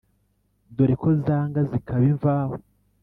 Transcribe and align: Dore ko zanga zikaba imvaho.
Dore 0.75 0.95
ko 1.01 1.07
zanga 1.25 1.59
zikaba 1.71 2.03
imvaho. 2.11 2.55